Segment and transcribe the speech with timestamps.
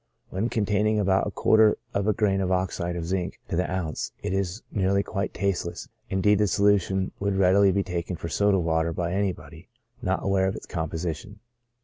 [0.31, 4.13] When containing about a quarter of a grain of oxide of zinc to the ounce,
[4.23, 8.93] it is nearly quite tasteless; indeed, the solution would readily be taken for soda water
[8.93, 9.69] by anybody
[10.01, 11.37] not aware of its composition.